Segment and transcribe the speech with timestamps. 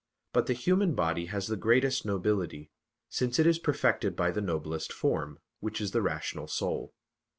[0.33, 2.71] But the human body has the greatest nobility;
[3.07, 6.95] since it is perfected by the noblest form, which is the rational soul.